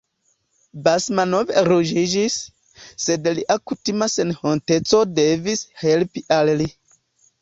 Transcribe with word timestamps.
Basmanov 0.87 1.51
ruĝiĝis, 1.67 2.37
sed 3.05 3.29
lia 3.41 3.59
kutima 3.73 4.09
senhonteco 4.15 5.03
devis 5.21 5.63
helpi 5.83 6.25
al 6.41 6.53
li. 6.63 6.73